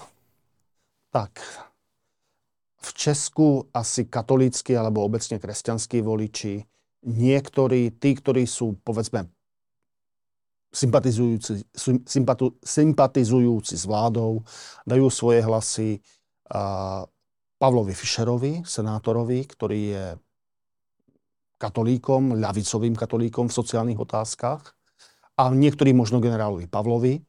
[1.10, 1.42] Tak,
[2.80, 6.64] v Česku asi katolícky alebo obecne kresťanskí voliči,
[7.04, 9.28] niektorí, tí, ktorí sú povedzme
[10.70, 11.66] sympatizujúci,
[12.06, 14.46] sympatu, sympatizujúci s vládou,
[14.86, 15.90] dajú svoje hlasy
[16.52, 17.04] a,
[17.60, 20.06] Pavlovi Fischerovi, senátorovi, ktorý je
[21.60, 24.64] katolíkom, ľavicovým katolíkom v sociálnych otázkach
[25.36, 27.20] a niektorí možno generálovi Pavlovi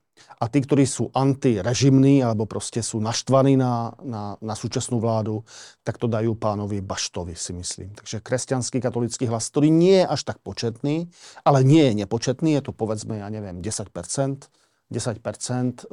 [0.40, 5.44] a tí, ktorí sú antirežimní alebo proste sú naštvaní na, na, na súčasnú vládu,
[5.84, 7.92] tak to dajú pánovi Baštovi, si myslím.
[7.92, 11.12] Takže kresťanský katolický hlas, ktorý nie je až tak početný,
[11.44, 14.48] ale nie je nepočetný, je to povedzme, ja neviem, 10%,
[14.90, 15.86] 10%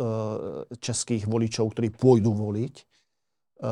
[0.79, 2.83] českých voličov, ktorí pôjdu voliť, e,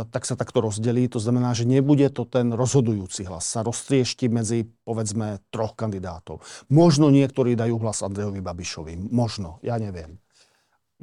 [0.05, 1.09] tak sa takto rozdelí.
[1.09, 3.49] To znamená, že nebude to ten rozhodujúci hlas.
[3.49, 6.45] Sa roztriešti medzi, povedzme, troch kandidátov.
[6.69, 9.09] Možno niektorí dajú hlas Andrejovi Babišovi.
[9.09, 10.21] Možno, ja neviem.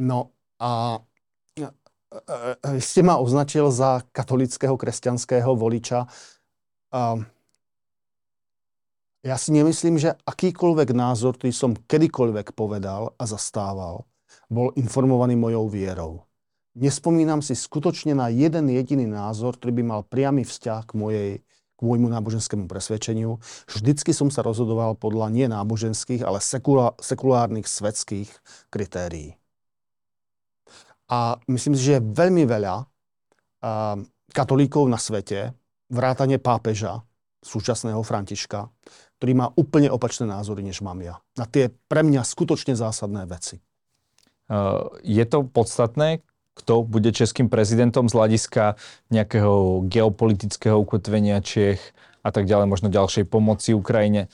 [0.02, 0.98] No a
[1.54, 6.10] e, e, ste ma označil za katolického kresťanského voliča.
[9.22, 14.04] Ja si nemyslím, že akýkoľvek názor, ktorý som kedykoľvek povedal a zastával,
[14.50, 16.12] bol informovaný mojou vierou.
[16.74, 21.30] Nespomínam si skutočne na jeden jediný názor, ktorý by mal priamy vzťah k, mojej,
[21.82, 23.42] môjmu náboženskému presvedčeniu.
[23.66, 26.38] Vždycky som sa rozhodoval podľa nie náboženských, ale
[26.98, 28.30] sekulárnych svetských
[28.70, 29.41] kritérií.
[31.12, 32.88] A myslím si, že je veľmi veľa
[34.32, 35.52] katolíkov na svete,
[35.92, 37.04] vrátane pápeža,
[37.44, 38.72] súčasného Františka,
[39.20, 41.20] ktorý má úplne opačné názory, než mám ja.
[41.36, 43.60] Na tie pre mňa skutočne zásadné veci.
[45.04, 46.24] Je to podstatné,
[46.56, 48.80] kto bude českým prezidentom z hľadiska
[49.12, 51.80] nejakého geopolitického ukotvenia Čech
[52.24, 54.32] a tak ďalej, možno ďalšej pomoci Ukrajine,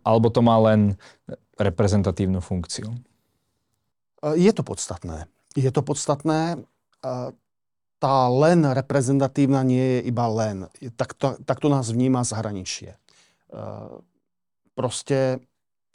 [0.00, 0.96] alebo to má len
[1.60, 2.88] reprezentatívnu funkciu?
[4.38, 6.60] Je to podstatné je to podstatné.
[7.98, 10.70] Tá len reprezentatívna nie je iba len.
[10.94, 12.94] Takto, takto nás vníma zahraničie.
[14.78, 15.42] Proste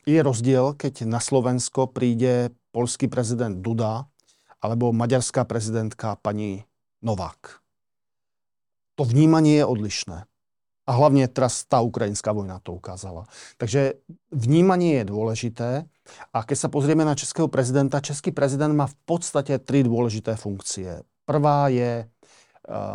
[0.04, 4.12] je rozdiel, keď na Slovensko príde polský prezident Duda
[4.60, 6.68] alebo maďarská prezidentka pani
[7.00, 7.64] Novák.
[9.00, 10.18] To vnímanie je odlišné.
[10.84, 13.24] A hlavne teraz tá ukrajinská vojna to ukázala.
[13.56, 14.04] Takže
[14.36, 15.70] vnímanie je dôležité.
[16.36, 21.08] A keď sa pozrieme na českého prezidenta, český prezident má v podstate tri dôležité funkcie.
[21.24, 22.06] Prvá je e,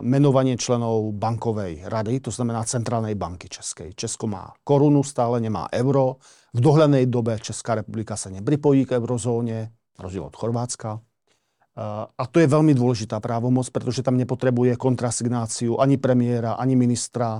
[0.05, 3.97] menovanie členov bankovej rady, to znamená Centrálnej banky Českej.
[3.97, 6.21] Česko má korunu, stále nemá euro.
[6.53, 11.01] V dohľadnej dobe Česká republika sa nepripojí k eurozóne, rozdiel od Chorvátska.
[11.79, 17.39] A to je veľmi dôležitá právomoc, pretože tam nepotrebuje kontrasignáciu ani premiéra, ani ministra.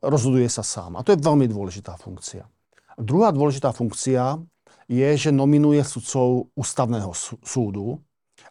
[0.00, 0.96] Rozhoduje sa sám.
[0.96, 2.48] A to je veľmi dôležitá funkcia.
[2.96, 4.40] Druhá dôležitá funkcia
[4.88, 7.12] je, že nominuje sudcov ústavného
[7.44, 8.00] súdu,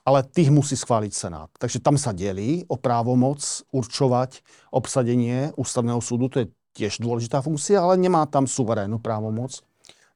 [0.06, 1.50] ale tých musí schváliť Senát.
[1.58, 3.42] Takže tam sa delí o právomoc
[3.74, 6.30] určovať obsadenie ústavného súdu.
[6.30, 9.66] To je tiež dôležitá funkcia, ale nemá tam suverénnu právomoc.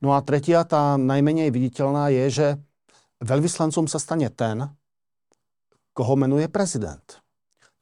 [0.06, 2.48] No a tretia, tá najmenej viditeľná je, že
[3.26, 4.70] veľvyslancom sa stane ten,
[6.00, 7.04] koho menuje prezident.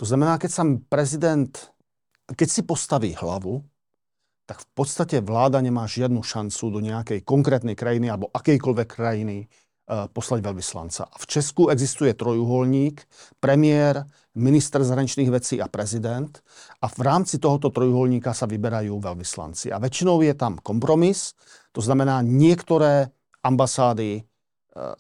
[0.02, 1.54] To znamená, keď sa prezident,
[2.34, 3.62] keď si postaví hlavu,
[4.50, 10.10] tak v podstate vláda nemá žiadnu šancu do nejakej konkrétnej krajiny alebo akejkoľvek krajiny uh,
[10.10, 11.04] poslať veľvyslanca.
[11.14, 13.06] V Česku existuje trojuholník,
[13.38, 16.32] premiér, minister zahraničných vecí a prezident
[16.82, 19.70] a v rámci tohoto trojuholníka sa vyberajú veľvyslanci.
[19.70, 21.38] A väčšinou je tam kompromis,
[21.74, 23.14] to znamená niektoré
[23.46, 24.27] ambasády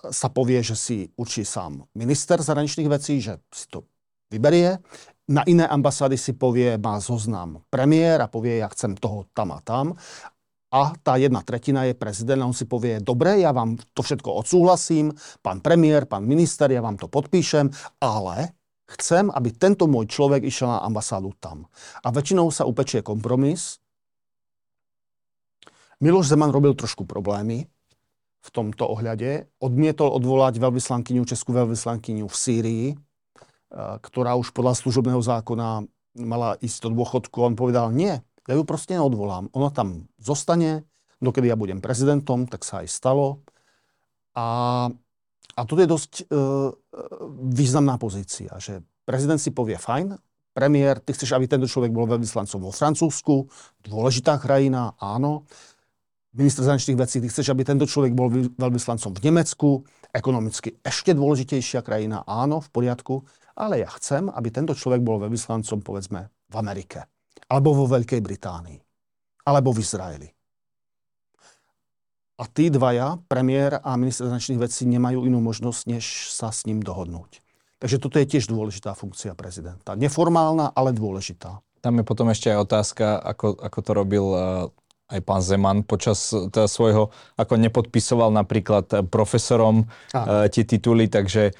[0.09, 3.85] sa povie, že si určí sám minister zahraničných vecí, že si to
[4.33, 4.81] vyberie.
[5.27, 9.59] Na iné ambasády si povie, má zoznam premiér a povie, ja chcem toho tam a
[9.59, 9.93] tam.
[10.67, 14.43] A tá jedna tretina je prezident a on si povie, dobre, ja vám to všetko
[14.43, 17.71] odsúhlasím, pán premiér, pán minister, ja vám to podpíšem,
[18.03, 18.51] ale
[18.99, 21.71] chcem, aby tento môj človek išiel na ambasádu tam.
[22.03, 23.79] A väčšinou sa upečie kompromis.
[26.03, 27.67] Miloš Zeman robil trošku problémy
[28.47, 29.51] v tomto ohľade.
[29.60, 32.86] Odmietol odvolať veľvyslankyňu, českú veľvyslankyňu v Sýrii,
[33.75, 35.83] ktorá už podľa služobného zákona
[36.23, 37.43] mala ísť do dôchodku.
[37.43, 38.15] On povedal, nie,
[38.47, 39.51] ja ju proste neodvolám.
[39.51, 40.88] Ona tam zostane,
[41.19, 43.43] dokedy ja budem prezidentom, tak sa aj stalo.
[44.33, 44.88] A,
[45.53, 46.23] a toto je dosť e,
[47.51, 50.15] významná pozícia, že prezident si povie, fajn,
[50.57, 53.45] premiér, ty chceš, aby tento človek bol veľvyslancom vo Francúzsku,
[53.86, 55.45] dôležitá krajina, áno.
[56.38, 59.69] Minister zahraničných vecí, ty chceš, aby tento človek bol veľvyslancom v Nemecku,
[60.13, 63.26] ekonomicky ešte dôležitejšia krajina, áno, v poriadku
[63.58, 67.10] ale ja chcem, aby tento človek bol veľvyslancom, povedzme, v Amerike,
[67.50, 68.78] alebo vo Veľkej Británii,
[69.50, 70.30] alebo v Izraeli.
[72.38, 76.86] A tí dvaja, premiér a minister zahraničných vecí, nemajú inú možnosť, než sa s ním
[76.86, 77.41] dohodnúť.
[77.82, 79.97] Takže toto je tiež dôležitá funkcia prezidenta.
[79.97, 81.65] Neformálna, ale dôležitá.
[81.82, 84.41] Tam je potom ešte aj otázka, ako, ako to robil eh,
[85.07, 91.55] aj pán Zeman počas teda svojho, ako nepodpisoval napríklad eh, profesorom uh, tie tituly, takže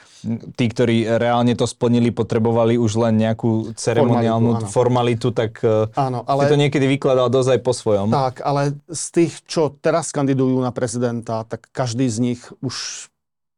[0.60, 5.52] tí, ktorí reálne to splnili, potrebovali už len nejakú ceremoniálnu formalitu, formalitu tak
[5.96, 8.08] áno, ale, to niekedy vykladal dosť aj po svojom.
[8.12, 13.08] Tak, ale z tých, čo teraz kandidujú na prezidenta, tak každý z nich už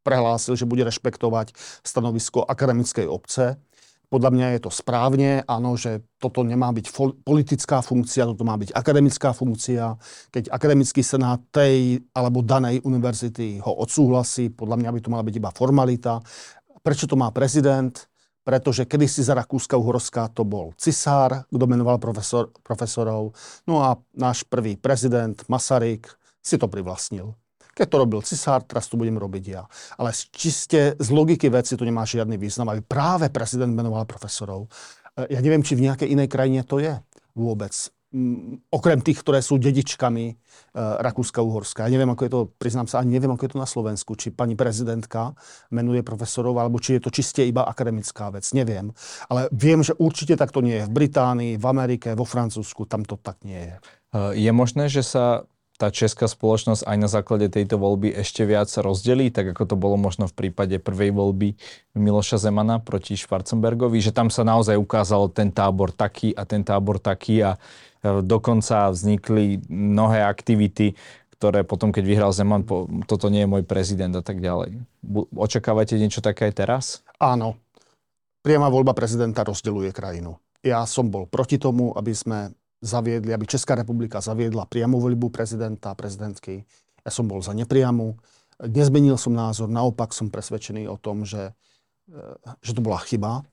[0.00, 1.52] prehlásil, že bude rešpektovať
[1.84, 3.60] stanovisko akademickej obce
[4.10, 6.90] podľa mňa je to správne, áno, že toto nemá byť
[7.22, 9.94] politická funkcia, toto má byť akademická funkcia.
[10.34, 15.34] Keď akademický senát tej alebo danej univerzity ho odsúhlasí, podľa mňa by to mala byť
[15.38, 16.18] iba formalita.
[16.82, 17.94] Prečo to má prezident?
[18.42, 23.30] Pretože kedysi za Rakúska Uhorská to bol cisár, kto menoval profesor, profesorov.
[23.70, 26.10] No a náš prvý prezident Masaryk
[26.42, 27.38] si to privlastnil.
[27.80, 29.64] Keď to robil cisár, teraz to budem robiť ja.
[29.96, 34.68] Ale čiste z logiky veci to nemá žiadny význam, aby práve prezident menoval profesorov.
[35.16, 36.92] E, ja neviem, či v nejakej inej krajine to je
[37.32, 37.72] vôbec.
[38.10, 40.34] Mm, okrem tých, ktoré sú dedičkami e,
[40.76, 41.86] Rakúska-Uhorska.
[41.86, 44.12] Ja neviem, ako je to, priznám sa, ani neviem, ako je to na Slovensku.
[44.12, 45.32] Či pani prezidentka
[45.72, 48.44] menuje profesorov, alebo či je to čiste iba akademická vec.
[48.52, 48.92] Neviem.
[49.30, 52.84] Ale viem, že určite tak to nie je v Británii, v Amerike, vo Francúzsku.
[52.84, 53.76] Tam to tak nie je.
[53.78, 55.46] E, je možné, že sa
[55.80, 59.96] tá česká spoločnosť aj na základe tejto voľby ešte viac rozdelí, tak ako to bolo
[59.96, 61.56] možno v prípade prvej voľby
[61.96, 67.00] Miloša Zemana proti Schwarzenbergovi, že tam sa naozaj ukázalo ten tábor taký a ten tábor
[67.00, 70.92] taký a e, dokonca vznikli mnohé aktivity,
[71.40, 74.84] ktoré potom, keď vyhral Zeman, po, toto nie je môj prezident a tak ďalej.
[75.32, 76.84] Očakávate niečo také aj teraz?
[77.16, 77.56] Áno.
[78.44, 80.36] Priama voľba prezidenta rozdeluje krajinu.
[80.60, 85.92] Ja som bol proti tomu, aby sme zaviedli, aby Česká republika zaviedla priamu voľbu prezidenta
[85.92, 86.64] a prezidentky.
[87.04, 88.16] Ja som bol za nepriamu.
[88.60, 91.52] Nezmenil som názor, naopak som presvedčený o tom, že,
[92.08, 92.20] e,
[92.60, 93.44] že to bola chyba.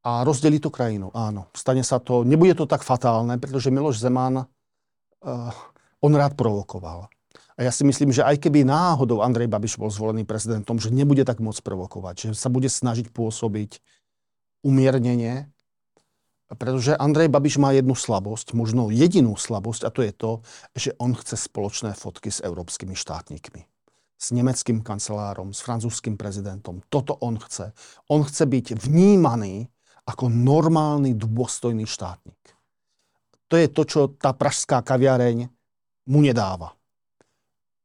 [0.00, 1.52] A rozdelí to krajinu, áno.
[1.52, 5.52] Stane sa to, nebude to tak fatálne, pretože Miloš Zeman, uh,
[6.00, 7.12] on rád provokoval.
[7.60, 11.20] A ja si myslím, že aj keby náhodou Andrej Babiš bol zvolený prezidentom, že nebude
[11.28, 13.84] tak moc provokovať, že sa bude snažiť pôsobiť
[14.64, 15.52] umiernenie,
[16.58, 20.32] pretože Andrej Babiš má jednu slabosť, možno jedinú slabosť, a to je to,
[20.74, 23.70] že on chce spoločné fotky s európskymi štátnikmi.
[24.20, 26.82] S nemeckým kancelárom, s francúzským prezidentom.
[26.90, 27.72] Toto on chce.
[28.10, 29.70] On chce byť vnímaný
[30.04, 32.40] ako normálny, dôstojný štátnik.
[33.50, 35.46] To je to, čo tá pražská kaviareň
[36.10, 36.74] mu nedáva.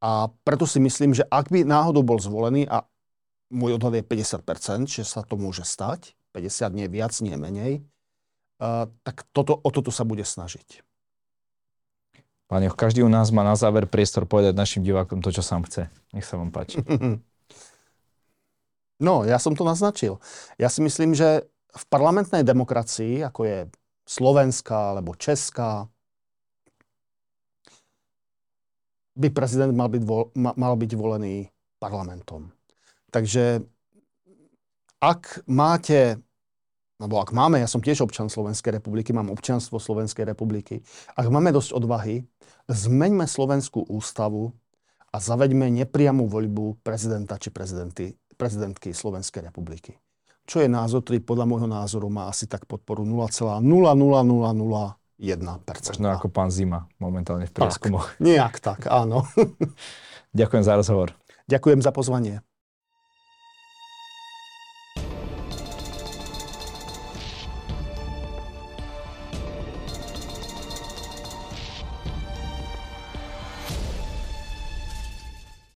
[0.02, 2.86] A preto si myslím, že ak by náhodou bol zvolený, a
[3.50, 7.86] môj odhad je 50%, že sa to môže stať, 50 nie viac, nie menej,
[8.58, 10.84] tak toto, o toto sa bude snažiť.
[12.46, 15.90] Joch, každý u nás má na záver priestor povedať našim divákom to, čo sám chce.
[16.14, 16.80] Nech sa vám páči.
[18.96, 20.24] No, ja som to naznačil.
[20.56, 21.44] Ja si myslím, že
[21.76, 23.60] v parlamentnej demokracii, ako je
[24.08, 25.92] Slovenská alebo Česká,
[29.20, 32.56] by prezident mal byť, vo, mal byť volený parlamentom.
[33.12, 33.64] Takže
[35.04, 36.20] ak máte
[36.96, 40.80] alebo ak máme, ja som tiež občan Slovenskej republiky, mám občanstvo Slovenskej republiky,
[41.20, 42.24] ak máme dosť odvahy,
[42.72, 44.56] zmeňme Slovenskú ústavu
[45.12, 50.00] a zaveďme nepriamú voľbu prezidenta či prezidenty, prezidentky Slovenskej republiky.
[50.46, 53.66] Čo je názor, ktorý podľa môjho názoru má asi tak podporu 0,00001%.
[56.00, 58.14] Možno ako pán Zima momentálne v prieskumoch.
[58.22, 59.26] Nejak tak, áno.
[60.40, 61.18] Ďakujem za rozhovor.
[61.50, 62.46] Ďakujem za pozvanie.